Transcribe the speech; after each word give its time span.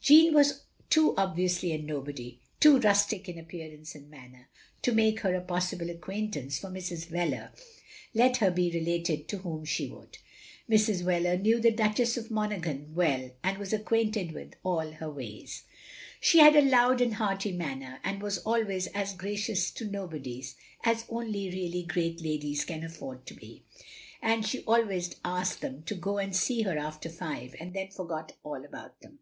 Jeanne 0.00 0.32
was 0.32 0.62
too 0.88 1.14
obviously 1.18 1.70
a 1.70 1.76
nobody, 1.76 2.40
too 2.60 2.78
rustic 2.80 3.28
in 3.28 3.36
appearance 3.38 3.94
and 3.94 4.08
manner, 4.08 4.48
to 4.80 4.90
make 4.90 5.20
her 5.20 5.34
a 5.34 5.40
possible 5.42 5.90
acquaintance 5.90 6.58
for 6.58 6.70
Mrs. 6.70 7.10
Wheler, 7.10 7.50
let 8.14 8.38
her 8.38 8.50
be 8.50 8.70
related 8.70 9.28
to 9.28 9.36
whom 9.40 9.66
she 9.66 9.88
would. 9.90 10.16
Mrs. 10.66 11.04
Wheler 11.04 11.36
knew 11.38 11.60
the 11.60 11.70
Duchess 11.70 12.16
of 12.16 12.30
Monaghan 12.30 12.94
well, 12.94 13.32
and 13.44 13.58
was 13.58 13.74
acquainted 13.74 14.32
with 14.32 14.54
all 14.62 14.92
her 14.92 15.10
ways. 15.10 15.64
She 16.22 16.38
had 16.38 16.56
a 16.56 16.62
loud 16.62 17.02
and 17.02 17.16
hearty 17.16 17.52
manner, 17.52 18.00
and 18.02 18.22
was 18.22 18.38
always 18.38 18.86
as 18.94 19.12
gracious 19.12 19.70
to 19.72 19.84
nobodies 19.84 20.56
as 20.84 21.04
only 21.10 21.50
really 21.50 21.82
great 21.82 22.22
ladies 22.22 22.64
can 22.64 22.82
afford 22.82 23.26
to 23.26 23.34
be; 23.34 23.66
and 24.22 24.46
she 24.46 24.64
always 24.64 25.16
asked 25.22 25.60
them 25.60 25.82
to 25.82 25.94
go 25.94 26.16
and 26.16 26.34
see 26.34 26.62
her 26.62 26.78
after 26.78 27.10
five, 27.10 27.54
and 27.60 27.74
then 27.74 27.88
forgot 27.90 28.32
all 28.42 28.64
about 28.64 28.98
them. 29.02 29.18